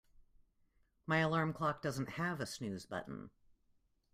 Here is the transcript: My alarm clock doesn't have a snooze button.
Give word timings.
My 1.05 1.19
alarm 1.19 1.53
clock 1.53 1.83
doesn't 1.83 2.13
have 2.13 2.39
a 2.39 2.47
snooze 2.47 2.87
button. 2.87 3.29